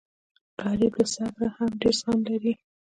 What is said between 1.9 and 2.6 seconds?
زغم لري